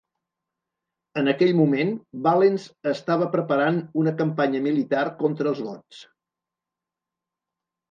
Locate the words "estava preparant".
2.93-3.79